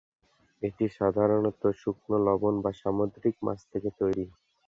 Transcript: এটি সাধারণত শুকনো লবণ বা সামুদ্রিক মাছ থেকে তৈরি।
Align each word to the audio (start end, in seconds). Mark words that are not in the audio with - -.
এটি 0.61 0.85
সাধারণত 0.97 1.61
শুকনো 1.81 2.17
লবণ 2.27 2.55
বা 2.63 2.71
সামুদ্রিক 2.81 3.35
মাছ 3.45 3.59
থেকে 3.71 3.89
তৈরি। 3.99 4.25